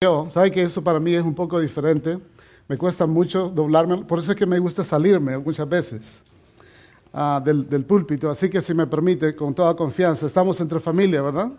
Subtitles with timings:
[0.00, 2.20] yo, sabe que eso para mí es un poco diferente.
[2.68, 6.22] Me cuesta mucho doblarme, por eso es que me gusta salirme muchas veces
[7.12, 8.30] ah, del, púlpito.
[8.30, 11.50] Así que si me permite, con toda confianza, estamos entre familia, ¿verdad?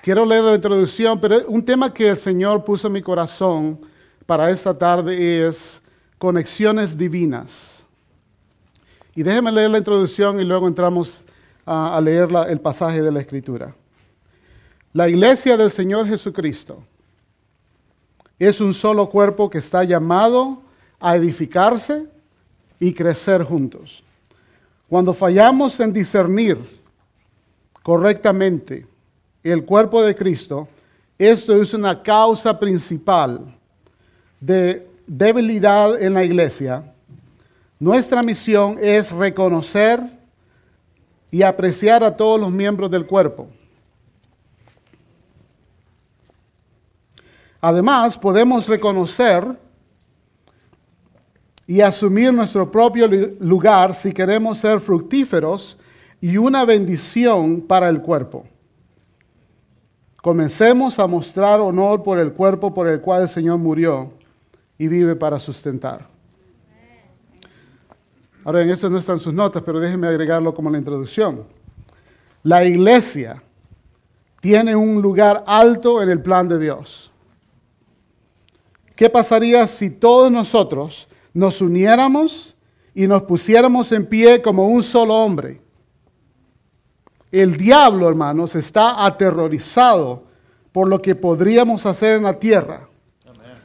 [0.00, 3.80] Quiero leer la introducción, pero un tema que el Señor puso en mi corazón
[4.26, 5.82] para esta tarde es
[6.18, 7.84] conexiones divinas.
[9.16, 11.24] Y déjeme leer la introducción y luego entramos
[11.66, 13.74] a, a leer el pasaje de la Escritura.
[14.92, 16.82] La iglesia del Señor Jesucristo
[18.40, 20.62] es un solo cuerpo que está llamado
[20.98, 22.08] a edificarse
[22.80, 24.02] y crecer juntos.
[24.88, 26.58] Cuando fallamos en discernir
[27.84, 28.84] correctamente
[29.44, 30.66] el cuerpo de Cristo,
[31.16, 33.54] esto es una causa principal
[34.40, 36.82] de debilidad en la iglesia.
[37.78, 40.00] Nuestra misión es reconocer
[41.30, 43.48] y apreciar a todos los miembros del cuerpo.
[47.60, 49.58] Además, podemos reconocer
[51.66, 55.76] y asumir nuestro propio lu- lugar si queremos ser fructíferos
[56.20, 58.44] y una bendición para el cuerpo.
[60.22, 64.12] Comencemos a mostrar honor por el cuerpo por el cual el Señor murió
[64.76, 66.08] y vive para sustentar.
[68.44, 71.44] Ahora, en esto no están sus notas, pero déjenme agregarlo como la introducción.
[72.42, 73.42] La iglesia
[74.40, 77.12] tiene un lugar alto en el plan de Dios.
[79.00, 82.54] ¿Qué pasaría si todos nosotros nos uniéramos
[82.94, 85.62] y nos pusiéramos en pie como un solo hombre?
[87.32, 90.24] El diablo, hermanos, está aterrorizado
[90.70, 92.90] por lo que podríamos hacer en la tierra.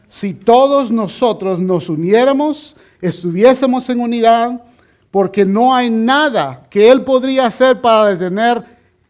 [0.08, 4.64] Si todos nosotros nos uniéramos, estuviésemos en unidad,
[5.12, 8.64] porque no hay nada que Él podría hacer para detener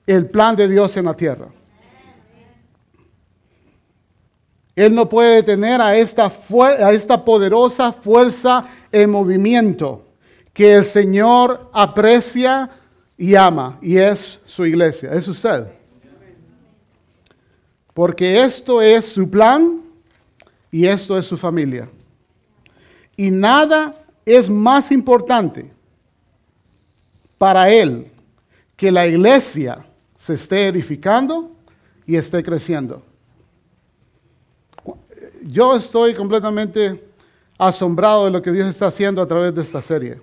[0.07, 1.49] el plan de Dios en la tierra.
[4.75, 10.05] Él no puede detener a esta, a esta poderosa fuerza en movimiento
[10.53, 12.69] que el Señor aprecia
[13.17, 15.67] y ama, y es su iglesia, es usted.
[17.93, 19.81] Porque esto es su plan
[20.69, 21.87] y esto es su familia.
[23.15, 23.95] Y nada
[24.25, 25.71] es más importante
[27.37, 28.11] para Él
[28.75, 29.85] que la iglesia
[30.15, 31.51] se esté edificando
[32.05, 33.03] y esté creciendo.
[35.47, 37.07] Yo estoy completamente
[37.59, 40.19] asombrado de lo que Dios está haciendo a través de esta serie.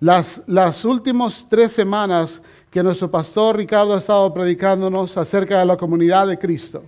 [0.00, 5.76] Las, las últimas tres semanas que nuestro pastor Ricardo ha estado predicándonos acerca de la
[5.76, 6.82] comunidad de Cristo,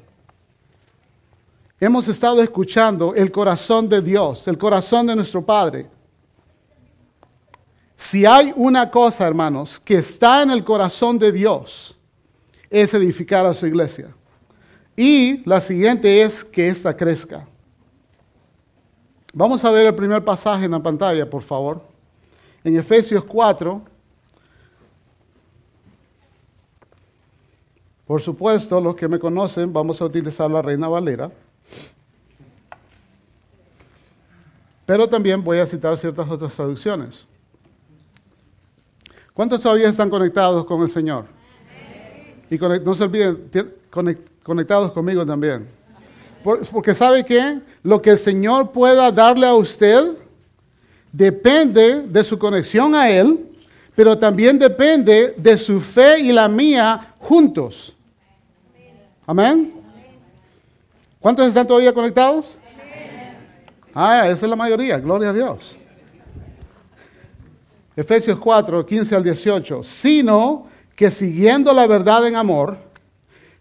[1.78, 5.86] hemos estado escuchando el corazón de Dios, el corazón de nuestro Padre.
[7.96, 11.96] Si hay una cosa, hermanos, que está en el corazón de Dios,
[12.68, 14.12] es edificar a su iglesia.
[14.96, 17.46] Y la siguiente es que ésta crezca.
[19.32, 21.82] Vamos a ver el primer pasaje en la pantalla, por favor.
[22.62, 23.82] En Efesios 4.
[28.06, 31.30] Por supuesto, los que me conocen, vamos a utilizar la Reina Valera.
[34.86, 37.26] Pero también voy a citar ciertas otras traducciones.
[39.32, 41.26] ¿Cuántos todavía están conectados con el Señor?
[42.50, 43.50] Y no se olviden,
[44.44, 45.66] conectados conmigo también.
[46.44, 50.12] Por- porque sabe que lo que el Señor pueda darle a usted
[51.10, 53.46] depende de su conexión a Él,
[53.96, 57.94] pero también depende de su fe y la mía juntos.
[59.26, 59.72] Amén.
[61.18, 62.58] ¿Cuántos están todavía conectados?
[63.94, 65.76] Ah, esa es la mayoría, gloria a Dios.
[67.96, 69.82] Efesios 4, 15 al 18.
[69.82, 70.66] Sino
[70.96, 72.76] que siguiendo la verdad en amor,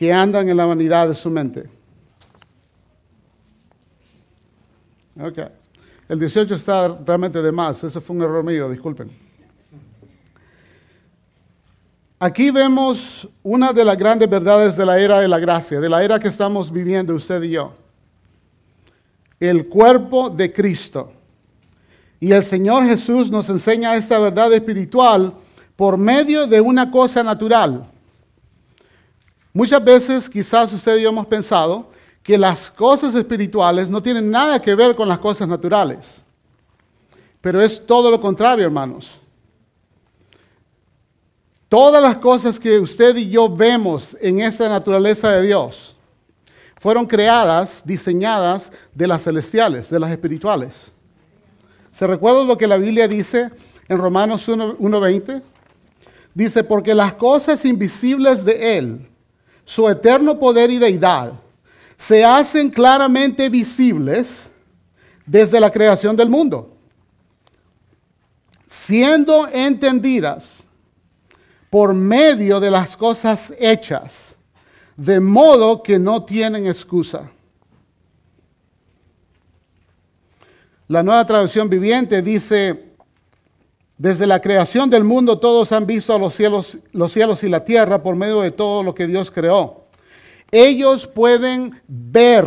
[0.00, 1.68] que andan en la vanidad de su mente.
[5.20, 5.38] Ok.
[6.08, 7.84] El 18 está realmente de más.
[7.84, 9.10] Ese fue un error mío, disculpen.
[12.18, 16.02] Aquí vemos una de las grandes verdades de la era de la gracia, de la
[16.02, 17.74] era que estamos viviendo usted y yo.
[19.38, 21.12] El cuerpo de Cristo.
[22.18, 25.34] Y el Señor Jesús nos enseña esta verdad espiritual
[25.76, 27.86] por medio de una cosa natural.
[29.52, 31.90] Muchas veces quizás usted y yo hemos pensado
[32.22, 36.22] que las cosas espirituales no tienen nada que ver con las cosas naturales.
[37.40, 39.20] Pero es todo lo contrario, hermanos.
[41.68, 45.96] Todas las cosas que usted y yo vemos en esa naturaleza de Dios
[46.78, 50.92] fueron creadas, diseñadas de las celestiales, de las espirituales.
[51.90, 53.50] ¿Se recuerda lo que la Biblia dice
[53.88, 55.42] en Romanos 1.20?
[56.32, 59.09] Dice, porque las cosas invisibles de Él,
[59.64, 61.32] su eterno poder y deidad,
[61.96, 64.50] se hacen claramente visibles
[65.26, 66.76] desde la creación del mundo,
[68.68, 70.64] siendo entendidas
[71.68, 74.36] por medio de las cosas hechas,
[74.96, 77.30] de modo que no tienen excusa.
[80.88, 82.89] La nueva traducción viviente dice,
[84.00, 87.62] desde la creación del mundo todos han visto a los cielos, los cielos y la
[87.66, 89.84] tierra por medio de todo lo que Dios creó.
[90.50, 92.46] Ellos pueden ver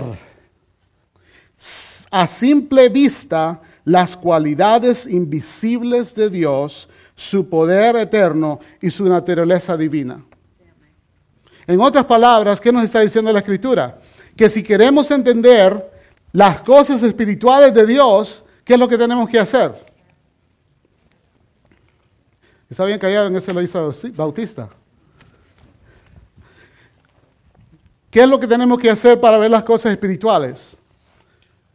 [2.10, 10.26] a simple vista las cualidades invisibles de Dios, su poder eterno y su naturaleza divina.
[11.68, 14.00] En otras palabras, ¿qué nos está diciendo la Escritura?
[14.36, 15.88] Que si queremos entender
[16.32, 19.93] las cosas espirituales de Dios, ¿qué es lo que tenemos que hacer?
[22.74, 24.68] Está bien callado en ese lo hizo Bautista.
[28.10, 30.76] ¿Qué es lo que tenemos que hacer para ver las cosas espirituales?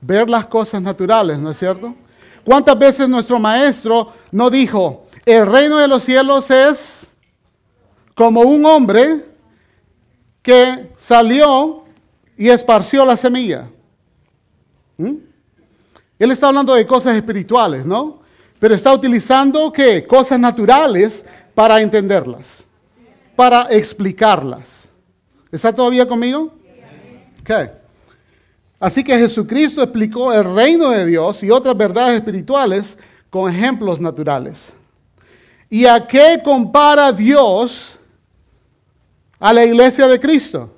[0.00, 1.94] Ver las cosas naturales, ¿no es cierto?
[2.44, 7.08] ¿Cuántas veces nuestro maestro no dijo, el reino de los cielos es
[8.16, 9.24] como un hombre
[10.42, 11.84] que salió
[12.36, 13.68] y esparció la semilla?
[14.96, 15.14] ¿Mm?
[16.18, 18.17] Él está hablando de cosas espirituales, ¿no?
[18.58, 20.06] Pero está utilizando ¿qué?
[20.06, 21.24] cosas naturales
[21.54, 22.66] para entenderlas,
[23.36, 24.88] para explicarlas.
[25.50, 26.52] ¿Está todavía conmigo?
[27.40, 27.70] Okay.
[28.80, 32.98] Así que Jesucristo explicó el reino de Dios y otras verdades espirituales
[33.30, 34.72] con ejemplos naturales.
[35.70, 37.96] ¿Y a qué compara Dios
[39.38, 40.74] a la iglesia de Cristo?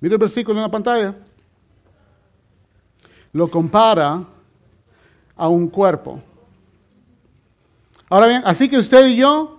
[0.00, 1.14] Mira el versículo en la pantalla.
[3.32, 4.22] Lo compara
[5.36, 6.20] a un cuerpo.
[8.08, 9.58] Ahora bien, así que usted y yo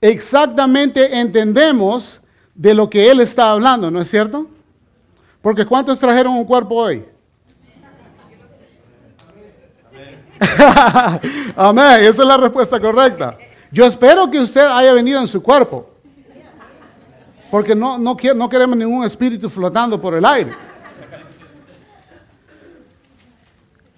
[0.00, 2.20] exactamente entendemos
[2.54, 4.48] de lo que él está hablando, ¿no es cierto?
[5.40, 7.04] Porque ¿cuántos trajeron un cuerpo hoy?
[11.56, 13.38] Amén, esa es la respuesta correcta.
[13.70, 15.90] Yo espero que usted haya venido en su cuerpo.
[17.50, 20.52] Porque no, no, no queremos ningún espíritu flotando por el aire.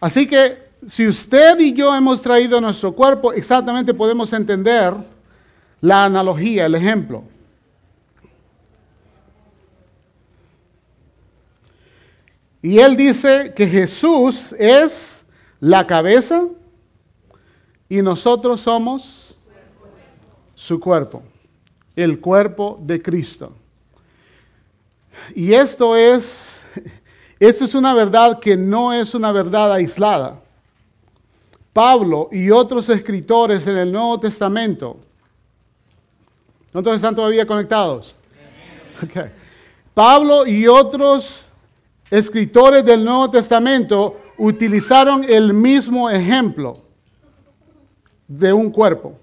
[0.01, 4.95] Así que si usted y yo hemos traído nuestro cuerpo, exactamente podemos entender
[5.81, 7.25] la analogía, el ejemplo.
[12.63, 15.25] Y él dice que Jesús es
[15.61, 16.45] la cabeza
[17.89, 19.35] y nosotros somos
[20.55, 21.23] su cuerpo,
[21.97, 23.53] el cuerpo de Cristo.
[25.35, 26.61] Y esto es,
[27.39, 30.41] esto es una verdad que no es una verdad aislada.
[31.81, 34.99] Pablo y otros escritores en el Nuevo Testamento.
[36.73, 38.15] ¿Cuántos están todavía conectados?
[39.95, 41.49] Pablo y otros
[42.11, 46.83] escritores del Nuevo Testamento utilizaron el mismo ejemplo
[48.29, 49.19] de un cuerpo.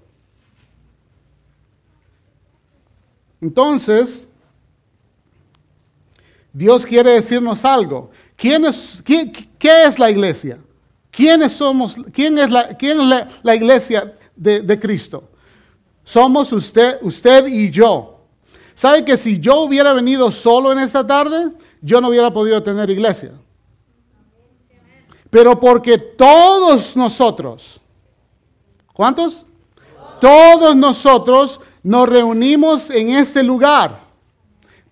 [3.40, 4.26] Entonces,
[6.52, 8.10] Dios quiere decirnos algo.
[8.34, 10.58] ¿Quién es, ¿Qué es la iglesia?
[11.18, 11.96] ¿Quiénes somos?
[12.12, 15.24] ¿Quién es la, iglesia de, Cristo?
[16.04, 18.20] Somos usted, usted y yo.
[18.72, 21.50] ¿Sabe que si yo hubiera venido solo en esta tarde,
[21.82, 23.32] yo no hubiera podido tener iglesia?
[25.28, 27.80] Pero porque todos nosotros,
[28.92, 29.44] ¿cuántos?
[30.20, 34.02] Todos nosotros nos reunimos en ese lugar.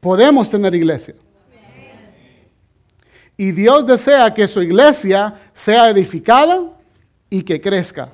[0.00, 1.14] Podemos tener iglesia.
[3.36, 6.70] Y Dios desea que su iglesia sea edificada
[7.30, 8.12] y que crezca.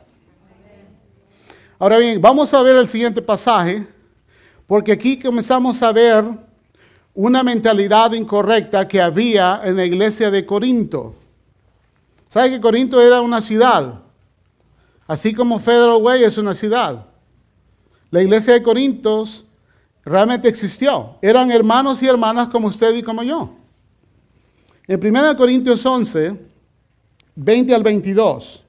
[1.77, 3.85] Ahora bien, vamos a ver el siguiente pasaje,
[4.69, 6.25] porque aquí comenzamos a ver
[7.13, 11.17] una mentalidad incorrecta que había en la iglesia de Corinto.
[12.29, 14.01] ¿Sabe que Corinto era una ciudad?
[15.09, 17.07] Así como Federal Way es una ciudad.
[18.13, 19.45] La iglesia de Corintos
[20.05, 21.17] realmente existió.
[21.21, 23.57] Eran hermanos y hermanas como usted y como yo.
[24.87, 26.52] En 1 Corintios 11,
[27.35, 28.63] 20 al 22.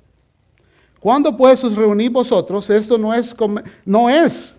[0.99, 3.35] Cuando pues os reunís vosotros, esto no es,
[3.83, 4.55] no es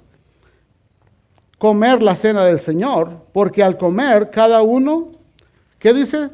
[1.59, 5.13] comer la cena del Señor, porque al comer cada uno,
[5.79, 6.29] ¿qué dice?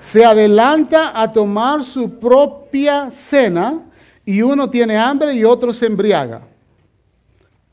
[0.00, 3.82] Se adelanta a tomar su propia cena
[4.24, 6.42] y uno tiene hambre y otro se embriaga.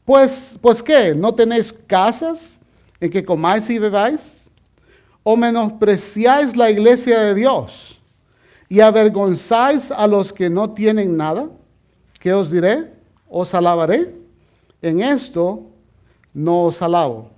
[0.03, 2.59] Pues, pues qué, ¿no tenéis casas
[2.99, 4.49] en que comáis y bebáis?
[5.21, 8.00] ¿O menospreciáis la iglesia de Dios
[8.71, 11.49] y avergonzáis a los que no tienen nada?
[12.17, 12.89] ¿Qué os diré?
[13.29, 14.15] ¿Os alabaré?
[14.81, 15.65] En esto
[16.33, 17.29] no os alabo.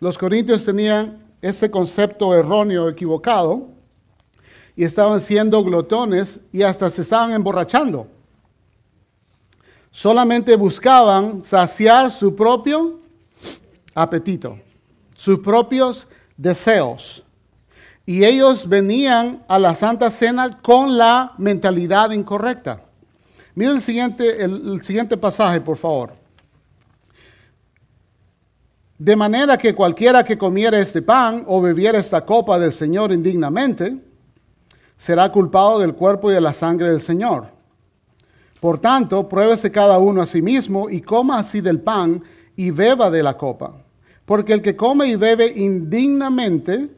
[0.00, 3.68] Los corintios tenían ese concepto erróneo, equivocado,
[4.74, 8.08] y estaban siendo glotones y hasta se estaban emborrachando.
[9.92, 12.98] Solamente buscaban saciar su propio
[13.94, 14.58] apetito,
[15.14, 17.22] sus propios deseos.
[18.04, 22.82] Y ellos venían a la Santa Cena con la mentalidad incorrecta.
[23.54, 26.12] Mira el siguiente, el, siguiente pasaje, por favor.
[28.98, 33.96] De manera que cualquiera que comiera este pan o bebiera esta copa del Señor indignamente,
[34.96, 37.48] será culpado del cuerpo y de la sangre del Señor.
[38.60, 42.22] Por tanto, pruébese cada uno a sí mismo y coma así del pan
[42.56, 43.74] y beba de la copa.
[44.26, 46.88] Porque el que come y bebe indignamente,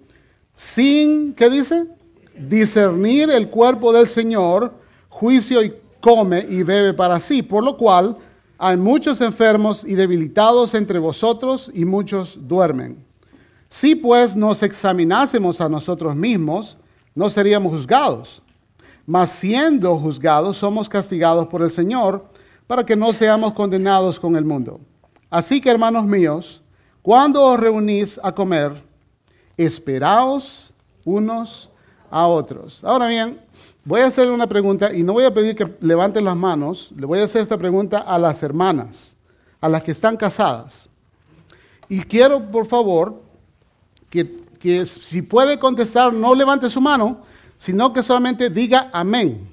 [0.54, 1.86] sin, ¿qué dice?
[2.36, 4.72] Discernir el cuerpo del Señor,
[5.08, 8.16] juicio y come y bebe para sí, por lo cual
[8.56, 13.04] hay muchos enfermos y debilitados entre vosotros y muchos duermen.
[13.68, 16.78] Si pues nos examinásemos a nosotros mismos,
[17.14, 18.42] no seríamos juzgados.
[19.06, 22.24] Mas siendo juzgados, somos castigados por el Señor
[22.66, 24.80] para que no seamos condenados con el mundo.
[25.30, 26.62] Así que, hermanos míos,
[27.08, 28.84] cuando os reunís a comer,
[29.56, 30.70] esperaos
[31.06, 31.70] unos
[32.10, 32.84] a otros.
[32.84, 33.40] Ahora bien,
[33.82, 37.06] Voy a hacerle una pregunta y no voy a pedir que levanten las manos, le
[37.06, 39.16] voy a hacer esta pregunta a las hermanas,
[39.62, 40.90] a las que están casadas.
[41.88, 43.22] Y quiero, por favor,
[44.10, 47.22] que, si puede contestar, no levante su mano,
[47.56, 49.48] sino que solamente diga amén.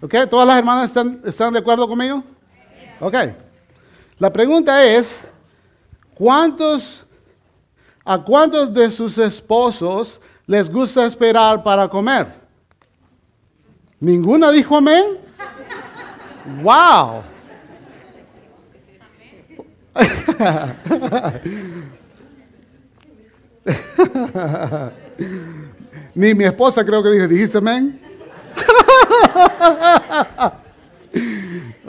[0.00, 0.14] ¿Ok?
[0.30, 2.22] ¿Todas las hermanas están, están de acuerdo conmigo?
[3.00, 3.16] Ok.
[4.20, 5.20] La pregunta es,
[6.20, 7.04] ¿cuántos,
[8.04, 12.26] ¿a cuántos de sus esposos les gusta esperar para comer?
[13.98, 15.16] ¿Ninguna dijo amén?
[16.62, 17.22] ¡Wow!
[26.14, 27.98] Ni mi esposa creo que dijo, ¿dijiste amén?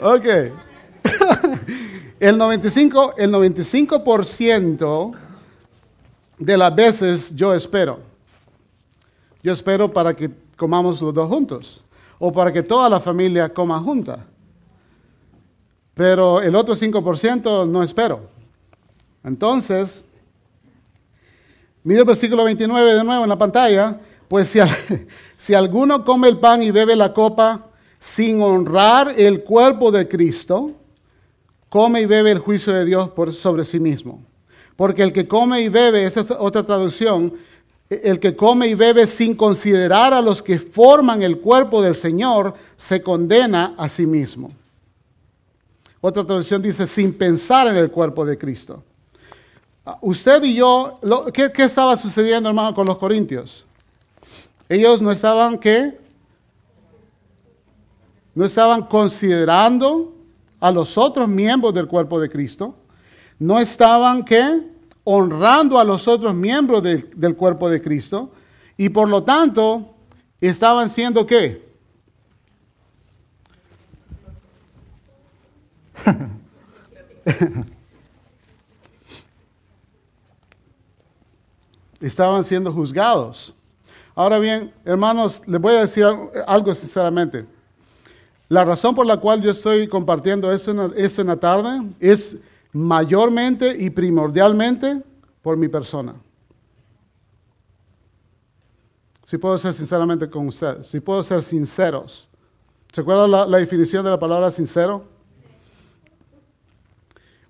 [0.00, 0.26] ok.
[2.22, 5.12] El 95%, el 95
[6.38, 7.98] de las veces yo espero.
[9.42, 11.82] Yo espero para que comamos los dos juntos
[12.20, 14.24] o para que toda la familia coma junta.
[15.94, 18.20] Pero el otro 5% no espero.
[19.24, 20.04] Entonces,
[21.82, 23.98] mire el versículo 29 de nuevo en la pantalla.
[24.28, 24.60] Pues si,
[25.36, 27.66] si alguno come el pan y bebe la copa
[27.98, 30.76] sin honrar el cuerpo de Cristo,
[31.72, 34.22] come y bebe el juicio de Dios por, sobre sí mismo.
[34.76, 37.32] Porque el que come y bebe, esa es otra traducción,
[37.88, 42.52] el que come y bebe sin considerar a los que forman el cuerpo del Señor,
[42.76, 44.52] se condena a sí mismo.
[46.02, 48.82] Otra traducción dice, sin pensar en el cuerpo de Cristo.
[50.02, 51.00] Usted y yo,
[51.32, 53.64] ¿qué, estaba sucediendo, hermano, con los corintios?
[54.68, 55.98] Ellos no estaban, ¿qué?
[58.34, 60.11] No estaban considerando
[60.62, 62.74] a los otros miembros del cuerpo de Cristo.
[63.38, 64.72] No estaban, ¿qué?
[65.04, 68.32] honrando a los otros miembros del cuerpo de Cristo
[68.76, 69.94] y por lo tanto
[70.40, 71.72] estaban siendo qué?
[82.00, 83.54] estaban siendo juzgados.
[84.14, 86.06] Ahora bien, hermanos, les voy a decir
[86.46, 87.46] algo sinceramente.
[88.52, 90.72] La razón por la cual yo estoy compartiendo esto
[91.22, 92.36] en la tarde es
[92.70, 95.02] mayormente y primordialmente
[95.40, 96.12] por mi persona.
[99.24, 102.28] Si puedo ser sinceramente con ustedes, si puedo ser sinceros.
[102.92, 105.02] ¿Se acuerdan la, la definición de la palabra sincero?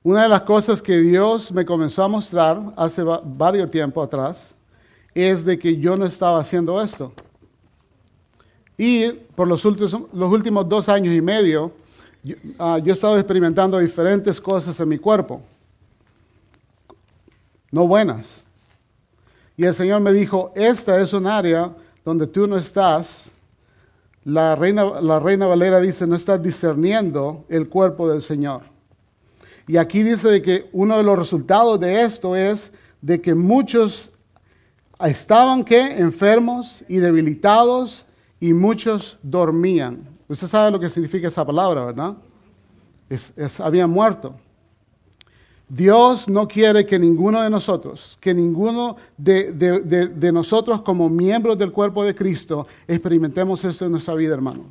[0.05, 4.55] Una de las cosas que Dios me comenzó a mostrar hace varios tiempo atrás
[5.17, 7.13] es de que yo no estaba haciendo esto.
[8.76, 11.73] Y por los últimos, los últimos dos años y medio,
[12.23, 15.43] yo, he estado experimentando diferentes cosas en mi cuerpo,
[17.71, 18.45] no buenas.
[19.57, 21.75] Y el Señor me dijo, esta es un área
[22.05, 23.31] donde tú no estás
[24.25, 28.62] La reina, la reina Valera dice, no estás discerniendo el cuerpo del Señor.
[29.67, 34.12] Y aquí dice de que uno de los resultados de esto es de que muchos
[35.00, 35.99] estaban ¿qué?
[35.99, 38.07] enfermos y debilitados
[38.43, 40.03] y muchos dormían.
[40.27, 42.17] Usted sabe lo que significa esa palabra, ¿verdad?
[43.09, 44.35] Es, habían muerto.
[45.69, 51.71] Dios no quiere que ninguno de nosotros, que ninguno de, de, nosotros como miembros del
[51.71, 54.65] cuerpo de Cristo experimentemos esto en nuestra vida, hermano.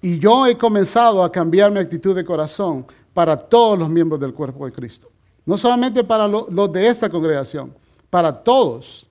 [0.00, 4.32] Y yo he comenzado a cambiar mi actitud de corazón para todos los miembros del
[4.32, 5.10] cuerpo de Cristo.
[5.44, 7.74] No solamente para los de esta congregación,
[8.08, 9.05] para todos.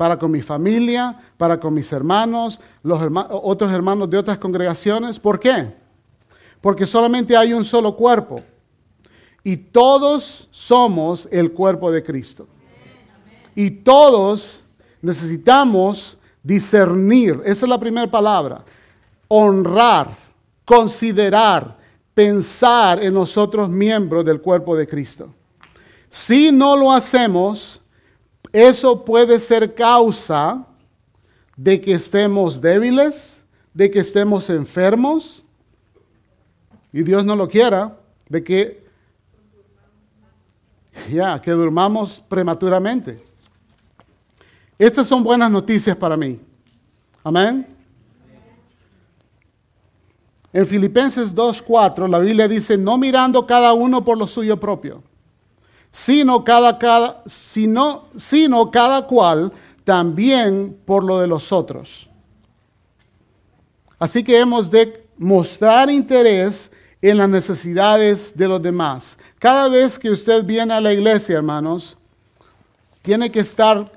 [0.00, 5.18] Para con mi familia, para con mis hermanos, los otros hermanos de otras congregaciones.
[5.18, 5.74] ¿Por qué?
[6.62, 8.40] Porque solamente hay un solo cuerpo.
[9.44, 12.48] Y todos somos el cuerpo de Cristo.
[13.54, 14.64] Y todos
[15.02, 18.64] necesitamos discernir, esa es la primera palabra,
[19.28, 20.16] honrar,
[20.64, 21.76] considerar,
[22.14, 25.28] pensar en nosotros miembros del cuerpo de Cristo.
[26.08, 27.79] Si no lo hacemos,
[28.52, 30.66] eso puede ser causa
[31.56, 33.44] de que estemos débiles,
[33.74, 35.44] de que estemos enfermos,
[36.92, 37.96] y Dios no lo quiera,
[38.28, 38.84] de que
[41.10, 43.22] ya, que durmamos prematuramente.
[44.78, 46.40] Estas son buenas noticias para mí.
[47.22, 47.66] Amén.
[50.52, 55.02] En Filipenses 2.4 la Biblia dice, no mirando cada uno por lo suyo propio,
[55.92, 59.52] sino cada, cada, sino, sino cada cual
[59.84, 62.08] también por lo de los otros.
[63.98, 66.70] Así que hemos de mostrar interés
[67.02, 69.18] en las necesidades de los demás.
[69.38, 71.96] Cada vez que usted viene a la iglesia, hermanos,
[73.02, 73.90] tiene que estar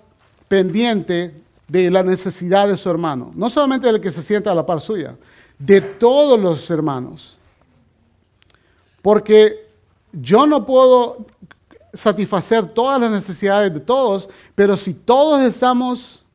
[0.47, 1.33] pendiente
[1.67, 3.31] de la necesidad de su hermano.
[3.35, 5.15] No solamente del que se sienta a la par suya,
[5.57, 7.39] de todos los hermanos.
[9.01, 9.69] Porque
[10.12, 11.25] yo no puedo
[11.93, 16.25] satisfacer todas las necesidades de todos, pero si todos estamos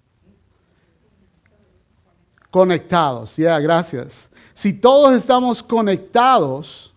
[2.50, 4.28] conectados, ya, gracias.
[4.54, 6.92] Si todos estamos conectados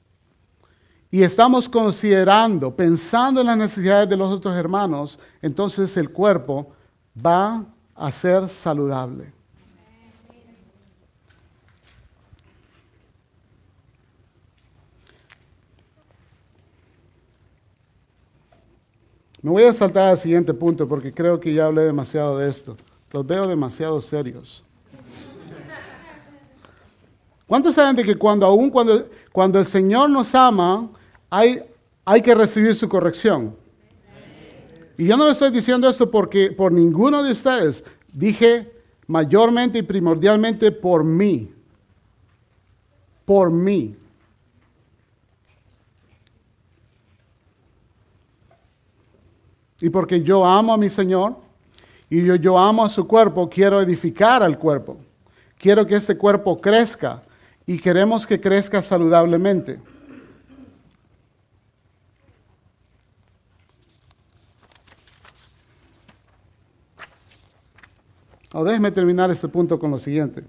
[1.10, 6.72] y estamos considerando, pensando en las necesidades de los otros hermanos, entonces el cuerpo
[7.24, 9.34] va a ser saludable.
[19.42, 22.78] Me voy a saltar al siguiente punto porque creo que ya hablé demasiado de esto.
[23.12, 24.64] Los veo demasiado serios.
[27.48, 30.90] ¿Cuántos saben de que cuando aún cuando, cuando el Señor nos ama,
[31.30, 31.62] hay,
[32.06, 33.56] hay que recibir su corrección?
[34.98, 37.84] Y yo no le estoy diciendo esto porque por ninguno de ustedes.
[38.14, 38.72] Dije
[39.08, 41.52] mayormente y primordialmente por mí.
[43.26, 43.96] Por mí.
[49.82, 51.36] Y porque yo amo a mi Señor
[52.10, 54.98] y yo, yo amo a su cuerpo, quiero edificar al cuerpo.
[55.58, 57.24] Quiero que ese cuerpo crezca
[57.66, 59.80] y queremos que crezca saludablemente.
[68.54, 70.44] Ahora déjeme terminar este punto con lo siguiente.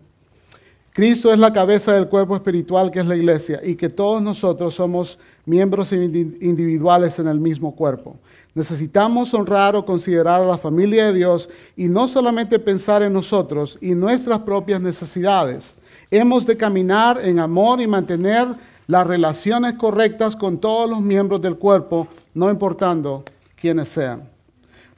[0.93, 4.75] Cristo es la cabeza del cuerpo espiritual que es la iglesia y que todos nosotros
[4.75, 8.19] somos miembros individuales en el mismo cuerpo.
[8.55, 13.79] Necesitamos honrar o considerar a la familia de Dios y no solamente pensar en nosotros
[13.81, 15.77] y nuestras propias necesidades.
[16.11, 18.49] Hemos de caminar en amor y mantener
[18.87, 23.25] las relaciones correctas con todos los miembros del cuerpo, no importando
[23.59, 24.29] quiénes sean.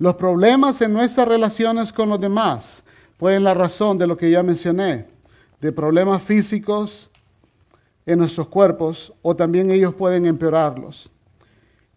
[0.00, 2.82] Los problemas en nuestras relaciones con los demás
[3.16, 5.13] pueden la razón de lo que ya mencioné
[5.60, 7.10] de problemas físicos
[8.06, 11.10] en nuestros cuerpos o también ellos pueden empeorarlos.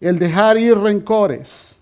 [0.00, 1.78] El dejar ir rencores,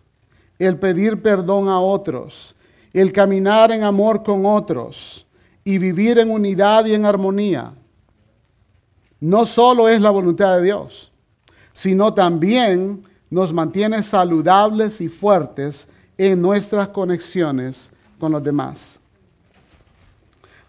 [0.59, 2.55] el pedir perdón a otros,
[2.93, 5.27] el caminar en amor con otros
[5.65, 7.73] y vivir en unidad y en armonía.
[9.21, 11.13] No solo es la voluntad de Dios,
[11.73, 19.01] sino también nos mantiene saludables y fuertes en nuestras conexiones con los demás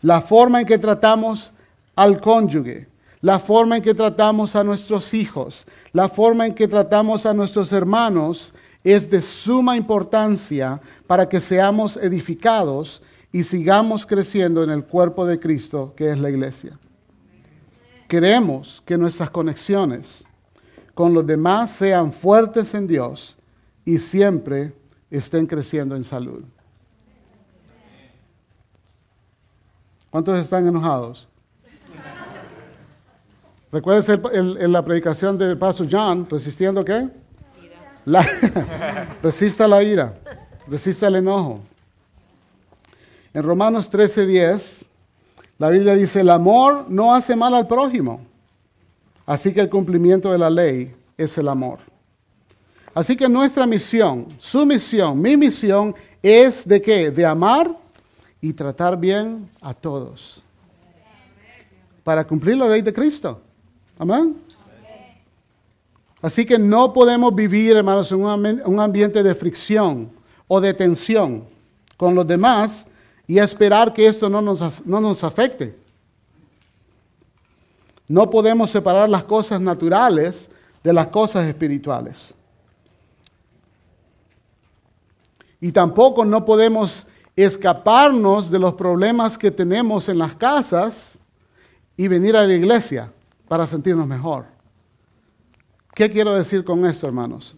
[0.01, 1.51] la forma en que tratamos
[1.95, 2.87] al cónyuge,
[3.21, 7.71] la forma en que tratamos a nuestros hijos, la forma en que tratamos a nuestros
[7.71, 15.25] hermanos es de suma importancia para que seamos edificados y sigamos creciendo en el cuerpo
[15.25, 16.77] de Cristo que es la iglesia.
[18.07, 20.23] Queremos que nuestras conexiones
[20.93, 23.37] con los demás sean fuertes en Dios
[23.83, 24.73] y siempre
[25.11, 26.43] estén creciendo en salud.
[30.17, 31.27] ¿Cuántos están enojados?
[33.71, 37.07] ¿Recuerdas el, la predicación del paso John, resistiendo qué?
[38.03, 38.27] La,
[39.21, 40.17] resista la ira,
[40.65, 41.59] resista el enojo.
[43.31, 44.87] En Romanos 13:10,
[45.59, 48.21] la Biblia dice, el amor no hace mal al prójimo.
[49.23, 51.77] Así que el cumplimiento de la ley es el amor.
[52.95, 57.11] Así que nuestra misión, su misión, mi misión es de qué?
[57.11, 57.85] De amar
[58.41, 60.43] y tratar bien a todos.
[62.03, 63.41] Para cumplir la ley de Cristo.
[63.97, 64.37] Amén.
[66.21, 68.21] Así que no podemos vivir, hermanos, en
[68.65, 70.09] un ambiente de fricción
[70.47, 71.45] o de tensión
[71.95, 72.87] con los demás
[73.27, 75.77] y esperar que esto no nos, no nos afecte.
[78.07, 80.49] No podemos separar las cosas naturales
[80.83, 82.33] de las cosas espirituales.
[85.59, 91.19] Y tampoco no podemos escaparnos de los problemas que tenemos en las casas
[91.95, 93.11] y venir a la iglesia
[93.47, 94.45] para sentirnos mejor.
[95.93, 97.55] ¿Qué quiero decir con esto, hermanos?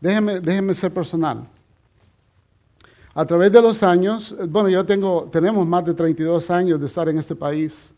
[0.00, 1.46] Déjenme, déjenme ser personal.
[3.14, 7.06] A través de los años, bueno, yo tengo, tenemos más de 32 años de estar
[7.08, 7.92] en este país.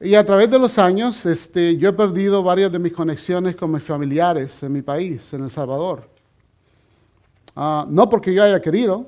[0.00, 3.70] Y a través de los años, este, yo he perdido varias de mis conexiones con
[3.70, 6.08] mis familiares en mi país, en El Salvador.
[7.54, 9.06] Ah, no porque yo haya querido,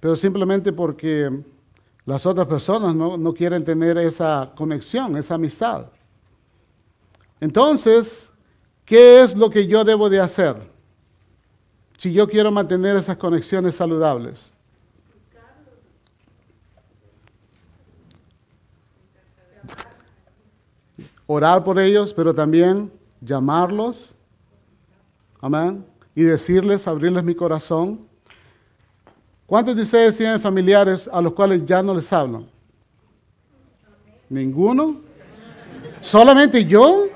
[0.00, 1.30] pero simplemente porque
[2.06, 5.86] las otras personas no, no quieren tener esa conexión, esa amistad.
[7.38, 8.30] Entonces,
[8.84, 10.56] ¿qué es lo que yo debo de hacer
[11.96, 14.52] si yo quiero mantener esas conexiones saludables?
[21.32, 24.16] orar por ellos, pero también llamarlos,
[25.40, 28.09] amén, y decirles, abrirles mi corazón.
[29.50, 32.46] ¿Cuántos de ustedes tienen familiares a los cuales ya no les hablan?
[34.28, 35.00] ¿Ninguno?
[36.00, 37.08] ¿Solamente yo?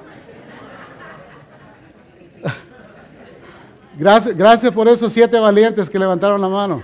[3.96, 6.82] Gracias, por esos siete valientes que levantaron la mano.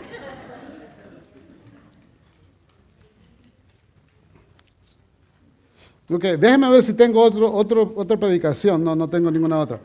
[6.13, 8.85] Ok, déjeme ver si tengo otro, otro, otra predicación.
[8.85, 9.81] No, no tengo ninguna otra.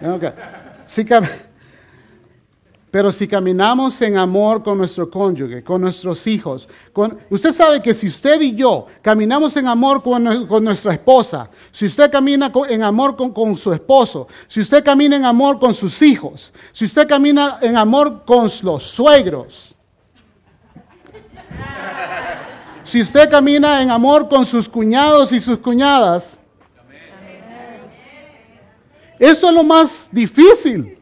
[0.00, 0.30] Okay.
[2.90, 6.68] Pero si caminamos en amor con nuestro cónyuge, con nuestros hijos,
[7.28, 10.24] usted sabe que si usted y yo caminamos en amor con,
[10.64, 15.60] nuestra esposa, si usted camina en amor con, su esposo, si usted camina en amor
[15.60, 19.76] con sus hijos, si usted camina en amor con los suegros,
[22.82, 26.40] si usted camina en amor con sus cuñados y sus cuñadas,
[29.16, 30.99] eso es lo más difícil.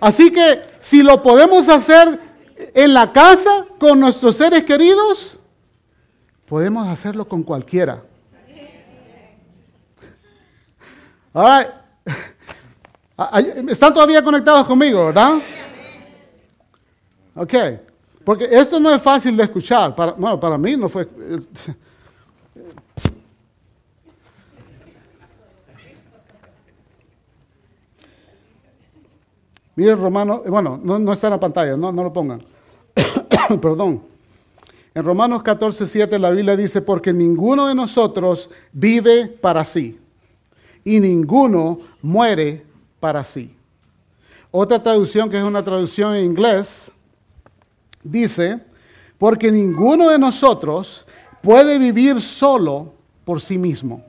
[0.00, 2.18] Así que si lo podemos hacer
[2.74, 5.38] en la casa con nuestros seres queridos,
[6.46, 8.02] podemos hacerlo con cualquiera.
[13.68, 15.38] Están todavía conectados conmigo, ¿verdad?
[17.34, 17.54] Ok.
[18.24, 19.94] Porque esto no es fácil de escuchar.
[20.16, 21.08] Bueno, para mí no fue.
[29.76, 32.42] Miren Romanos, bueno, no, está en la pantalla, no, no lo pongan.
[33.60, 34.02] Perdón.
[34.92, 39.98] En Romanos 14, 7 la Biblia dice, porque ninguno de nosotros vive para sí
[40.84, 42.64] y ninguno muere
[42.98, 43.54] para sí.
[44.50, 46.90] Otra traducción que es una traducción en inglés
[48.02, 48.60] dice,
[49.18, 51.04] porque ninguno de nosotros
[51.40, 52.92] puede vivir solo
[53.24, 54.02] por sí mismo.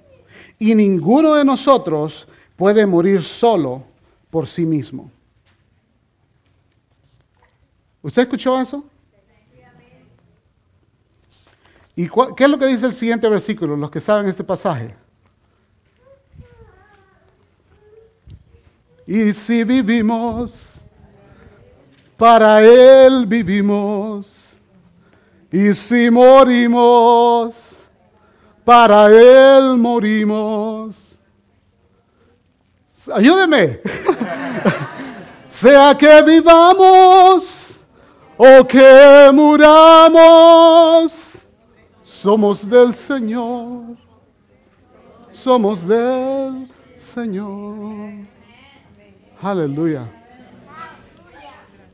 [0.57, 3.83] Y ninguno de nosotros puede morir solo
[4.29, 5.11] por sí mismo.
[8.01, 8.83] ¿Usted escuchó eso?
[11.95, 14.95] ¿Y qué es lo que dice el siguiente versículo, los que saben este pasaje?
[19.05, 20.71] Y si vivimos
[22.21, 24.53] para Él vivimos.
[25.51, 27.79] Y si morimos,
[28.63, 31.17] para Él morimos.
[33.11, 33.79] Ayúdeme.
[35.49, 37.60] sea que vivamos
[38.43, 40.17] o que muramos,
[42.01, 43.95] somos del Señor.
[45.31, 48.13] Somos del Señor.
[49.43, 50.09] Aleluya.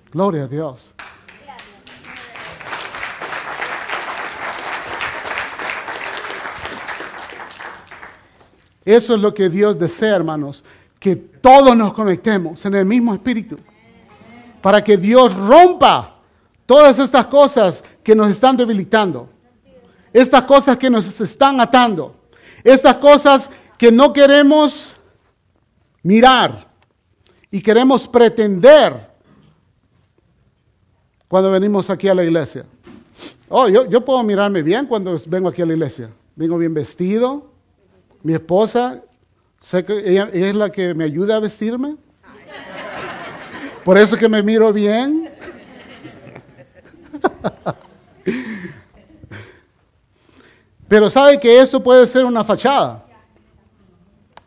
[0.10, 0.96] Gloria a Dios.
[8.86, 10.64] Eso es lo que Dios desea, hermanos,
[10.98, 13.60] que todos nos conectemos en el mismo espíritu,
[14.62, 16.17] para que Dios rompa
[16.68, 19.28] todas estas cosas que nos están debilitando.
[20.14, 22.16] Estas cosas que nos están atando.
[22.64, 24.94] Estas cosas que no queremos
[26.04, 26.68] mirar
[27.50, 29.10] y queremos pretender
[31.28, 32.66] cuando venimos aquí a la iglesia.
[33.50, 36.10] Oh, yo, puedo mirarme bien cuando vengo aquí a la iglesia.
[36.36, 37.52] Vengo bien vestido.
[38.24, 39.04] Mi esposa,
[39.62, 41.96] sé que ella es la que me ayuda a vestirme.
[43.86, 45.27] Por eso que me miro bien.
[50.88, 53.04] Pero sabe que esto puede ser una fachada.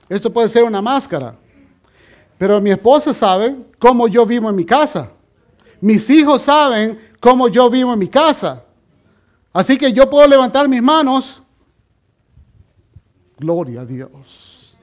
[0.08, 1.34] Esto puede ser una máscara.
[2.38, 5.10] Pero mi esposa sabe cómo yo vivo en mi casa.
[5.80, 8.64] Mis hijos saben cómo yo vivo en mi casa.
[9.52, 11.42] Así que yo puedo levantar mis manos.
[13.38, 14.74] Gloria a Dios.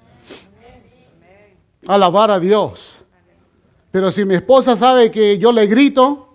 [1.88, 2.97] Alabar a Dios.
[3.91, 6.26] Pero si mi esposa sabe que yo le grito,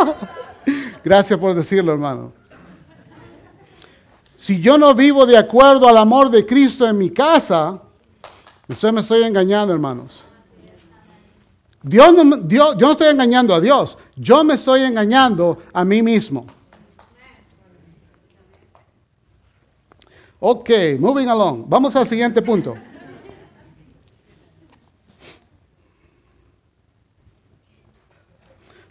[1.04, 2.32] gracias por decirlo, hermano.
[4.36, 7.80] Si yo no vivo de acuerdo al amor de Cristo en mi casa,
[8.62, 10.24] entonces me estoy engañando, hermanos.
[11.82, 16.46] Dios no, yo no estoy engañando a Dios, yo me estoy engañando a mí mismo.
[20.44, 21.64] Ok, moving along.
[21.68, 22.74] Vamos al siguiente punto.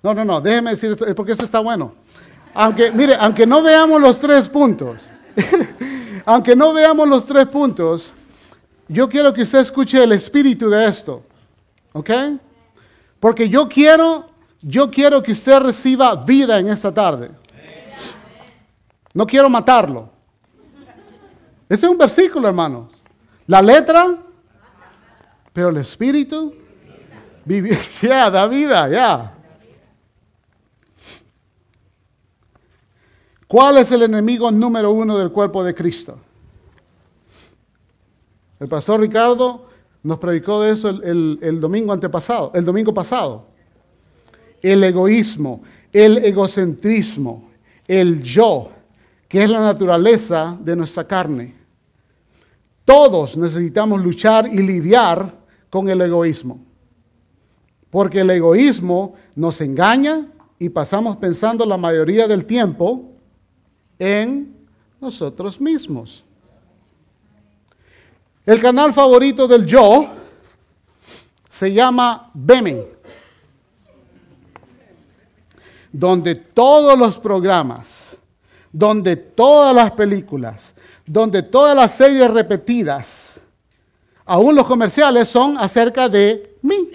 [0.03, 1.93] No, no, no, déjeme decir esto, porque eso está bueno.
[2.53, 5.11] Aunque, mire, aunque no veamos los tres puntos,
[6.25, 8.13] aunque no veamos los tres puntos,
[8.87, 11.23] yo quiero que usted escuche el espíritu de esto.
[11.93, 12.09] ¿Ok?
[13.19, 14.29] Porque yo quiero,
[14.61, 17.31] yo quiero que usted reciba vida en esta tarde.
[19.13, 20.09] No quiero matarlo.
[21.69, 22.91] Ese es un versículo, hermanos.
[23.47, 24.17] La letra,
[25.53, 26.53] pero el espíritu,
[28.01, 29.33] ya, da vida, ya.
[33.51, 36.17] ¿Cuál es el enemigo número uno del cuerpo de Cristo?
[38.61, 39.65] El pastor Ricardo
[40.03, 43.47] nos predicó de eso el, domingo antepasado, el domingo pasado.
[44.61, 47.49] El egoísmo, el egocentrismo,
[47.89, 48.69] el yo,
[49.27, 51.53] que es la naturaleza de nuestra carne.
[52.85, 55.35] Todos necesitamos luchar y lidiar
[55.69, 56.57] con el egoísmo.
[57.89, 63.11] Porque el egoísmo nos engaña y pasamos pensando la mayoría del tiempo
[64.01, 64.57] en
[64.99, 66.23] nosotros mismos.
[68.43, 70.07] El canal favorito del yo
[71.47, 72.83] se llama Beme,
[75.91, 78.17] donde todos los programas,
[78.71, 80.73] donde todas las películas,
[81.05, 83.35] donde todas las series repetidas,
[84.25, 86.89] aún los comerciales son acerca de mí.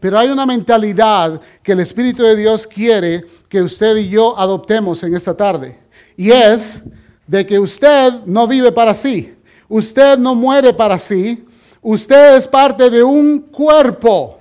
[0.00, 5.00] Pero hay una mentalidad que el Espíritu de Dios quiere que usted y yo adoptemos
[5.04, 5.78] en esta tarde.
[6.16, 6.82] Y es
[7.24, 9.32] de que usted no vive para sí.
[9.68, 11.46] Usted no muere para sí.
[11.80, 14.40] Usted es parte de un cuerpo.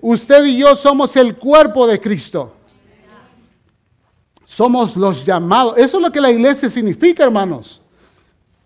[0.00, 2.54] Usted y yo somos el cuerpo de Cristo.
[4.46, 5.74] Somos los llamados.
[5.76, 7.82] Eso es lo que la iglesia significa, hermanos.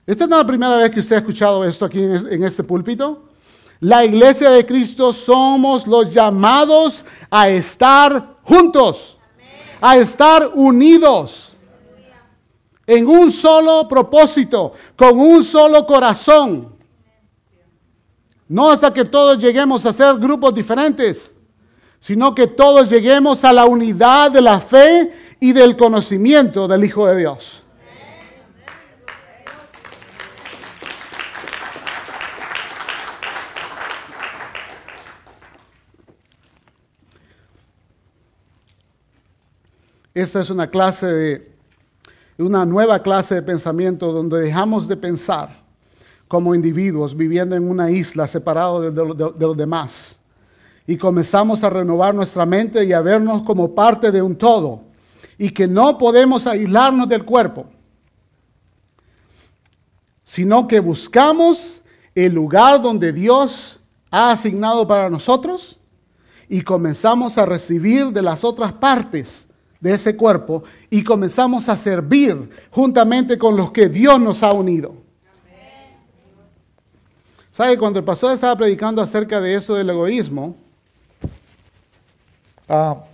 [0.07, 3.25] Esta no es la primera vez que usted ha escuchado esto aquí en este púlpito.
[3.81, 9.19] La iglesia de Cristo somos los llamados a estar juntos,
[9.81, 11.53] a estar unidos
[12.87, 16.75] en un solo propósito, con un solo corazón.
[18.49, 21.33] No hasta que todos lleguemos a ser grupos diferentes,
[22.01, 27.07] sino que todos lleguemos a la unidad de la fe y del conocimiento del Hijo
[27.07, 27.63] de Dios.
[40.15, 41.53] Esta es una clase de,
[42.39, 45.63] una nueva clase de pensamiento donde dejamos de pensar
[46.27, 50.19] como individuos viviendo en una isla separado de, de los demás.
[50.87, 54.83] Y comenzamos a renovar nuestra mente y a vernos como parte de un todo.
[55.39, 57.67] Y que no podemos aislarnos del cuerpo,
[60.25, 61.83] sino que buscamos
[62.15, 65.79] el lugar donde Dios ha asignado para nosotros
[66.49, 69.49] y comenzamos a recibir de las otras partes
[69.81, 74.95] de ese cuerpo y comenzamos a servir juntamente con los que Dios nos ha unido.
[77.51, 77.77] ¿Sabe?
[77.79, 80.57] Cuando el pastor estaba predicando acerca de eso del egoísmo,
[82.69, 83.05] ah,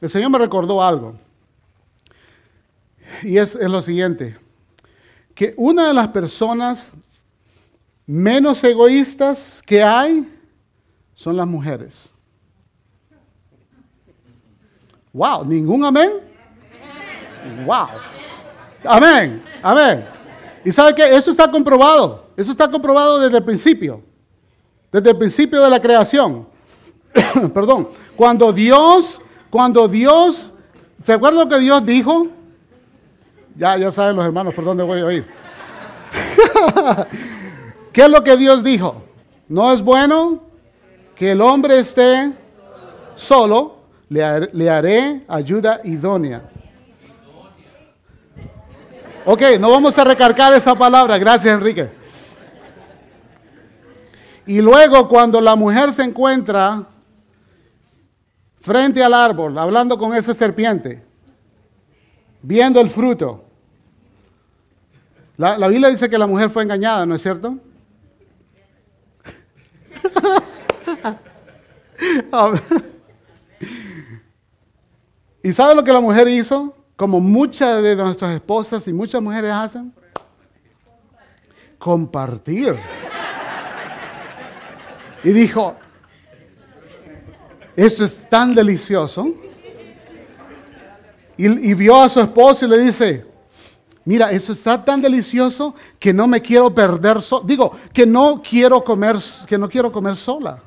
[0.00, 1.14] el Señor me recordó algo.
[3.22, 4.36] Y es, es lo siguiente,
[5.34, 6.90] que una de las personas
[8.06, 10.28] menos egoístas que hay
[11.14, 12.13] son las mujeres.
[15.14, 16.10] Wow, ningún amén.
[17.64, 17.86] Wow.
[18.84, 20.04] Amén, amén.
[20.64, 22.26] Y sabe que eso está comprobado.
[22.36, 24.02] Eso está comprobado desde el principio.
[24.90, 26.48] Desde el principio de la creación.
[27.54, 27.90] Perdón.
[28.16, 30.52] Cuando Dios, cuando Dios,
[31.04, 32.26] ¿se acuerdan lo que Dios dijo?
[33.56, 35.26] Ya, ya saben los hermanos por dónde voy a ir.
[37.92, 39.04] ¿Qué es lo que Dios dijo?
[39.48, 40.42] No es bueno
[41.14, 42.32] que el hombre esté
[43.14, 43.76] solo,
[44.08, 46.42] le haré, ayuda idónea.
[49.26, 51.16] Ok, no vamos a recargar esa palabra.
[51.16, 51.88] Gracias, Enrique.
[54.46, 56.84] Y luego cuando la mujer se encuentra
[58.60, 61.02] frente al árbol, hablando con esa serpiente,
[62.42, 63.44] viendo el fruto,
[65.38, 67.58] la, la Biblia dice que la mujer fue engañada, ¿no es cierto?
[75.44, 76.74] ¿Y sabe lo que la mujer hizo?
[76.96, 79.92] Como muchas de nuestras esposas y muchas mujeres hacen.
[81.78, 82.74] Compartir.
[85.22, 85.76] Y dijo,
[87.76, 89.28] eso es tan delicioso.
[91.36, 93.26] Y, vio a su esposo y le dice,
[94.02, 99.18] mira, eso está tan delicioso que no me quiero perder, digo, que no quiero comer,
[99.46, 100.62] que no quiero comer sola.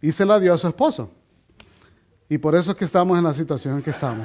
[0.00, 1.19] Y se la dio a su esposo.
[2.30, 4.24] Y por eso es que estamos en la situación en que estamos.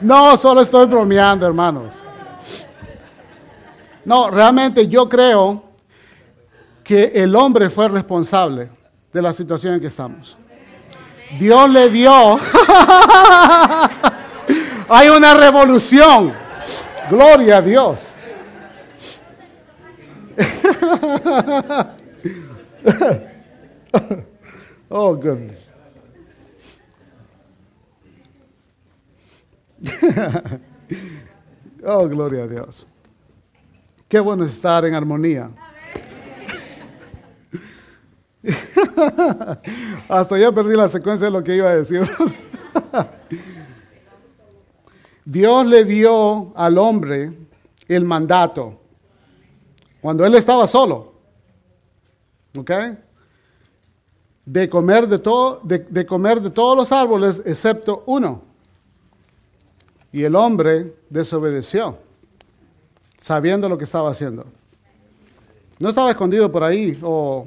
[0.00, 1.92] No, solo estoy bromeando, hermanos.
[4.04, 5.64] No, realmente yo creo
[6.84, 8.70] que el hombre fue responsable
[9.12, 10.38] de la situación en que estamos.
[11.36, 12.12] Dios le dio.
[14.88, 16.32] Hay una revolución.
[17.10, 17.98] Gloria a Dios.
[24.88, 25.75] oh, goodness.
[31.84, 32.86] oh, gloria a Dios.
[34.08, 35.50] Qué bueno estar en armonía.
[40.08, 42.02] Hasta ya perdí la secuencia de lo que iba a decir.
[45.24, 47.32] Dios le dio al hombre
[47.88, 48.80] el mandato
[50.00, 51.14] cuando él estaba solo.
[52.56, 52.70] ¿Ok?
[54.44, 58.45] De comer de, todo, de comer de todos los árboles excepto uno.
[60.12, 61.98] Y el hombre desobedeció,
[63.20, 64.46] sabiendo lo que estaba haciendo.
[65.78, 67.46] No estaba escondido por ahí o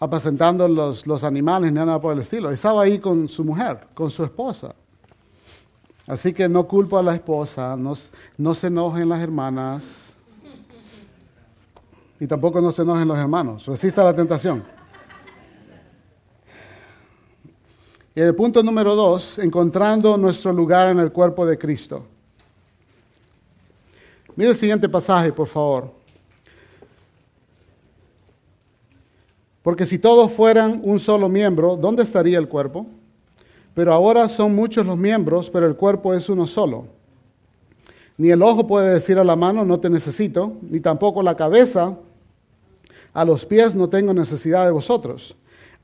[0.00, 2.50] apacentando los, los animales ni nada por el estilo.
[2.50, 4.74] Estaba ahí con su mujer, con su esposa.
[6.06, 7.94] Así que no culpo a la esposa, no,
[8.38, 10.16] no se enojen las hermanas
[12.18, 13.66] y tampoco no se enojen los hermanos.
[13.66, 14.64] Resista la tentación.
[18.16, 22.02] Y el punto número dos, encontrando nuestro lugar en el cuerpo de Cristo.
[24.34, 25.90] Mira el siguiente pasaje, por favor.
[29.62, 32.86] Porque si todos fueran un solo miembro, ¿dónde estaría el cuerpo?
[33.74, 36.86] Pero ahora son muchos los miembros, pero el cuerpo es uno solo.
[38.16, 41.94] Ni el ojo puede decir a la mano, no te necesito, ni tampoco la cabeza
[43.12, 45.36] a los pies, no tengo necesidad de vosotros.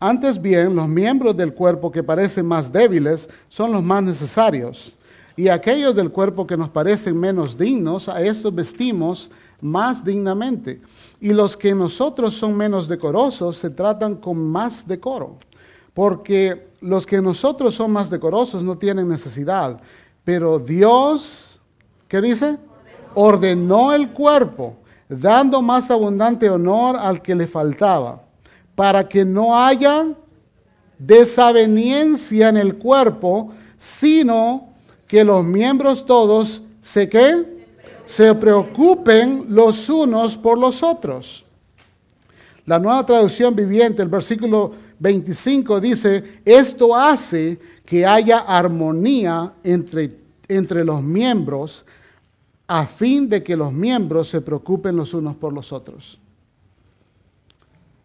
[0.04, 4.96] Antes bien, los miembros del cuerpo que parecen más débiles son los más necesarios.
[5.36, 10.80] Y aquellos del cuerpo que nos parecen menos dignos, a estos vestimos más dignamente.
[11.20, 15.36] Y los que nosotros son menos decorosos se tratan con más decoro.
[15.94, 19.80] Porque los que nosotros son más decorosos no tienen necesidad.
[20.24, 21.60] Pero Dios,
[22.08, 22.58] ¿qué dice?
[23.14, 24.74] Ordenó el cuerpo,
[25.08, 28.20] dando más abundante honor al que le faltaba
[28.82, 30.08] para que no haya
[30.98, 34.70] desaveniencia en el cuerpo, sino
[35.06, 37.62] que los miembros todos se qué?
[38.04, 41.44] Se preocupen los unos por los otros.
[42.66, 50.10] La nueva traducción viviente, el versículo 25 dice, esto hace que haya armonía entre,
[50.48, 51.84] entre los miembros
[52.66, 56.18] a fin de que los miembros se preocupen los unos por los otros.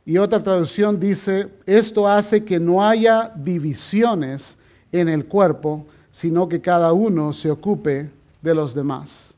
[0.08, 4.58] Y otra traducción dice, esto hace que no haya divisiones
[4.90, 8.10] en el cuerpo, sino que cada uno se ocupe
[8.42, 9.34] de los demás.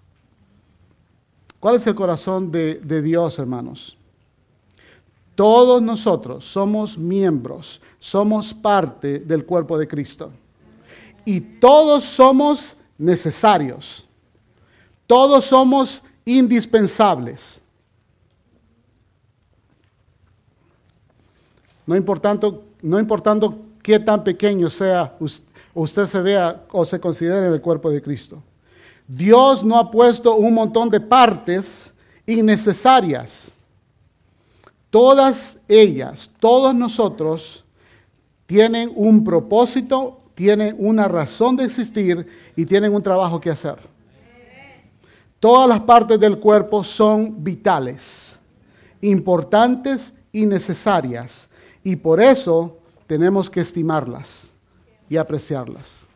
[1.59, 3.97] ¿Cuál es el corazón de, Dios, hermanos?
[5.34, 10.30] Todos nosotros somos miembros, somos parte del cuerpo de Cristo.
[11.26, 14.05] Y todos somos necesarios.
[15.07, 17.59] Todos somos indispensables.
[21.90, 25.18] No importando, no importando qué tan pequeño sea
[25.74, 28.44] usted se vea o se considere en el cuerpo de Cristo.
[29.08, 31.92] Dios no ha puesto un montón de partes
[32.28, 33.52] innecesarias.
[34.92, 37.66] Todas ellas, todos nosotros,
[38.46, 43.80] tienen un propósito, tienen una razón de existir y tienen un trabajo que hacer.
[45.40, 48.38] Todas las partes del cuerpo son vitales,
[49.02, 51.49] importantes y necesarias.
[51.84, 52.78] Y por eso
[53.08, 54.48] tenemos que estimarlas
[55.10, 56.10] y apreciarlas.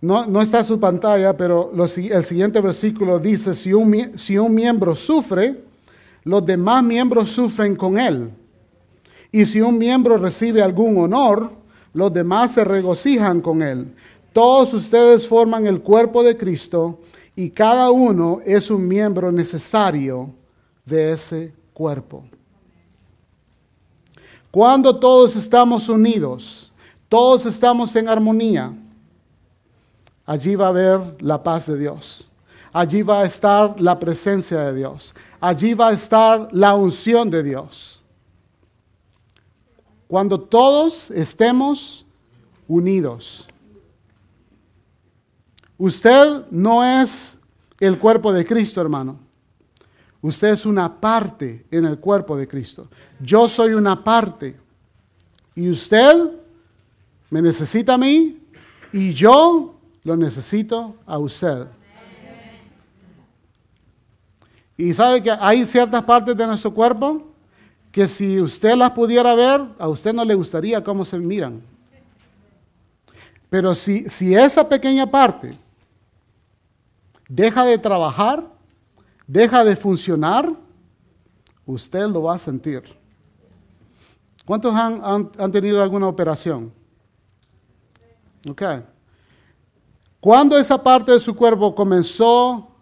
[0.00, 5.60] No, está su pantalla, pero el siguiente versículo dice, si un, si un miembro sufre,
[6.22, 8.30] los demás miembros sufren con él.
[9.32, 11.50] Y si un miembro recibe algún honor,
[11.92, 13.92] los demás se regocijan con él.
[14.32, 17.00] Todos ustedes forman el cuerpo de Cristo
[17.34, 20.30] y cada uno es un miembro necesario
[20.84, 22.24] de ese cuerpo.
[24.50, 26.72] Cuando todos estamos unidos,
[27.08, 28.72] todos estamos en armonía,
[30.26, 32.28] allí va a haber la paz de Dios.
[32.72, 35.14] Allí va a estar la presencia de Dios.
[35.40, 38.02] Allí va a estar la unción de Dios.
[40.08, 42.04] Cuando todos estemos
[42.66, 43.46] unidos.
[45.78, 47.38] Usted no es
[47.78, 49.27] el cuerpo de Cristo, hermano.
[50.20, 52.88] Usted es una parte en el cuerpo de Cristo.
[53.20, 54.56] Yo soy una parte.
[55.54, 56.30] Y usted
[57.30, 58.38] me necesita a mí
[58.92, 61.66] y yo lo necesito a usted.
[64.76, 67.24] Y sabe que hay ciertas partes de nuestro cuerpo
[67.90, 71.60] que si usted las pudiera ver, a usted no le gustaría cómo se miran.
[73.50, 75.54] Pero si, si esa pequeña parte
[77.28, 78.57] deja de trabajar,
[79.28, 80.50] deja de funcionar,
[81.66, 82.82] usted lo va a sentir.
[84.44, 86.72] ¿Cuántos han, tenido alguna operación?
[88.48, 88.62] Ok.
[90.18, 92.74] Cuando esa parte de su cuerpo comenzó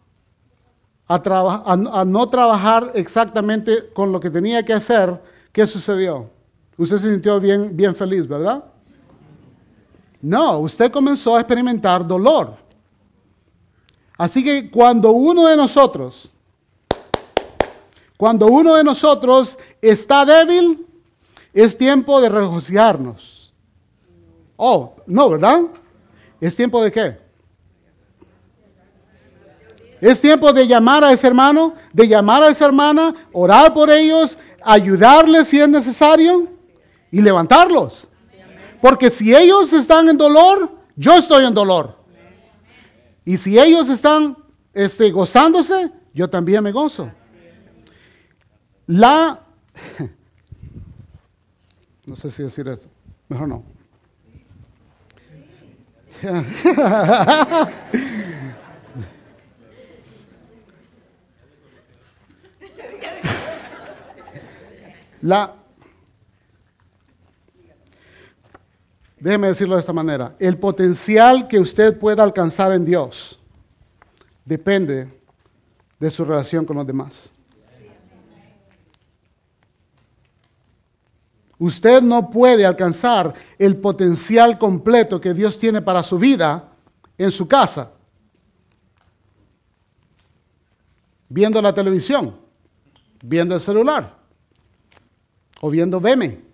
[1.09, 5.21] a, a, no trabajar exactamente con lo que tenía que hacer,
[5.53, 6.31] ¿qué sucedió?
[6.79, 8.65] Usted se sintió bien, bien feliz, ¿verdad?
[10.23, 12.57] No, usted comenzó a experimentar dolor.
[14.17, 16.33] Así que cuando uno de nosotros,
[18.17, 20.87] cuando uno de nosotros está débil,
[21.53, 23.53] es tiempo de regocijarnos.
[24.57, 25.63] Oh, no, ¿verdad?
[26.41, 27.19] ¿Es tiempo de qué?
[30.01, 34.39] Es tiempo de llamar a ese hermano, de llamar a esa hermana, orar por ellos,
[34.63, 36.49] ayudarles si es necesario
[37.11, 38.07] y levantarlos.
[38.81, 41.97] Porque si ellos están en dolor, yo estoy en dolor.
[43.25, 44.37] Y si ellos están
[44.73, 47.11] este, gozándose, yo también me gozo.
[48.87, 49.41] La...
[52.07, 52.87] No sé si decir esto.
[53.29, 53.65] Mejor no.
[65.23, 65.55] La,
[69.19, 73.37] déjeme decirlo de esta manera, el potencial que usted pueda alcanzar en Dios
[74.45, 75.09] depende
[75.99, 77.33] de su relación con los demás.
[81.59, 86.69] Usted no puede alcanzar el potencial completo que Dios tiene para su vida
[87.17, 87.93] en su casa,
[91.29, 92.37] viendo la televisión,
[93.23, 94.17] viendo el celular
[95.61, 96.45] o viendo Veme.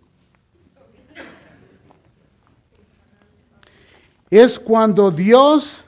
[4.30, 5.84] Es cuando Dios,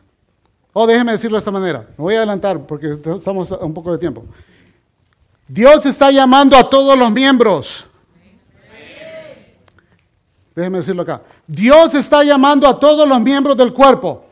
[0.73, 3.93] oh déjeme decirlo de esta manera, me voy a adelantar porque estamos a un poco
[3.93, 4.25] de tiempo.
[5.47, 7.87] Dios está llamando a todos los miembros.
[10.55, 11.23] Déjeme decirlo acá.
[11.47, 14.27] Dios está llamando a todos los miembros del cuerpo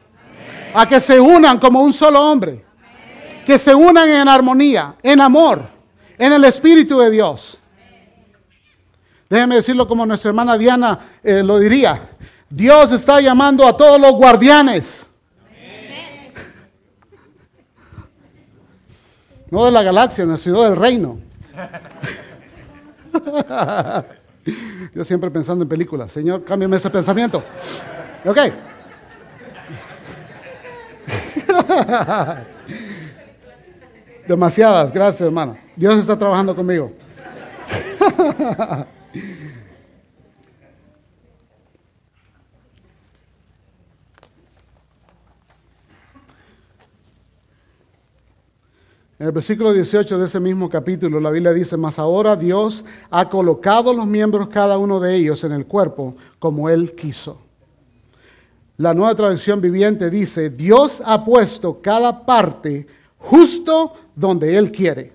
[0.74, 2.64] a que se unan como un solo hombre.
[3.44, 5.62] Que se unan en armonía, en amor,
[6.16, 7.58] en el Espíritu de Dios.
[9.28, 12.10] Déjeme decirlo como nuestra hermana Diana eh, lo diría.
[12.48, 15.08] Dios está llamando a todos los guardianes.
[19.50, 21.18] No de la galaxia, sino del reino.
[24.94, 26.10] Yo siempre pensando en películas.
[26.12, 27.42] Señor, cámbiame ese pensamiento.
[28.24, 28.36] Ok.
[34.26, 35.56] Demasiadas, gracias hermano.
[35.76, 36.92] Dios está trabajando conmigo.
[49.22, 53.28] En el versículo 18 de ese mismo capítulo, la Biblia dice, mas ahora Dios ha
[53.28, 57.38] colocado los miembros cada uno de ellos en el cuerpo como Él quiso.
[58.78, 62.84] La nueva traducción viviente dice, Dios ha puesto cada parte
[63.16, 65.12] justo donde Él quiere.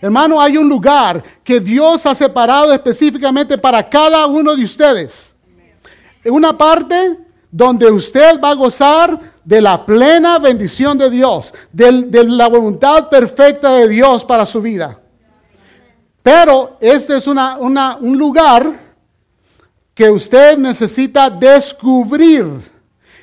[0.00, 5.34] Hermano, hay un lugar que Dios ha separado específicamente para cada uno de ustedes.
[6.24, 7.18] Una parte
[7.50, 9.18] donde usted va a gozar
[9.48, 15.00] de la plena bendición de Dios, de, la voluntad perfecta de Dios para su vida.
[16.22, 18.78] Pero este es un lugar
[19.94, 22.44] que usted necesita descubrir.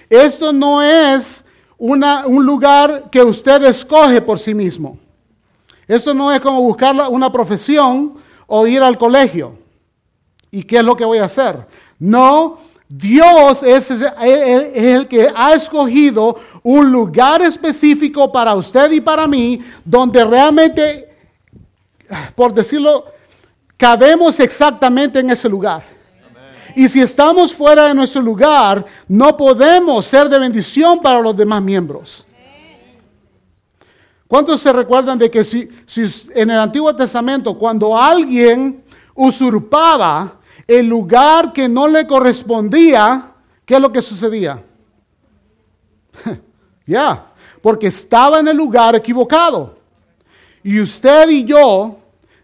[0.09, 1.45] Esto no es
[1.77, 4.97] un lugar que usted escoge por sí mismo.
[5.87, 8.15] Esto no es como buscar una profesión
[8.47, 9.59] o ir al colegio.
[10.49, 11.67] ¿Y qué es lo que voy a hacer?
[11.99, 12.57] No,
[12.87, 20.23] Dios es, el que ha escogido un lugar específico para usted y para mí, donde
[20.23, 21.09] realmente,
[22.35, 23.05] por decirlo,
[23.75, 25.83] cabemos exactamente en ese lugar.
[26.75, 31.63] Y si estamos fuera de nuestro lugar, no podemos ser de bendición para los demás
[31.63, 32.25] miembros.
[34.27, 38.83] ¿Cuántos se recuerdan de que si, si en el Antiguo Testamento, cuando alguien
[39.13, 43.31] usurpaba el lugar que no le correspondía,
[43.65, 44.63] ¿qué es lo que sucedía?
[46.85, 47.27] ya,
[47.61, 49.77] porque estaba en el lugar equivocado.
[50.63, 51.97] Y usted y yo,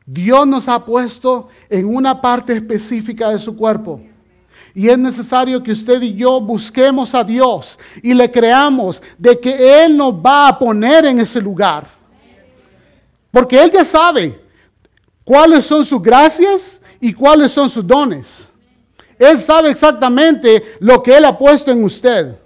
[0.05, 4.01] Dios nos ha puesto en una parte específica de su cuerpo.
[4.74, 9.84] Y es necesario que usted y yo busquemos a Dios y le creamos de que
[9.84, 11.89] Él nos va a poner en ese lugar.
[13.32, 14.39] Porque Él ya sabe
[15.24, 18.47] cuáles son sus gracias y cuáles son sus dones.
[19.18, 22.38] Él sabe exactamente lo que Él ha puesto en usted.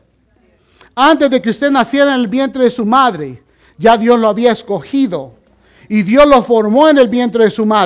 [0.96, 3.44] Antes de que usted naciera en el vientre de su madre,
[3.78, 5.34] ya Dios lo había escogido.
[5.88, 7.84] Y Dios lo formó en el vientre de su madre.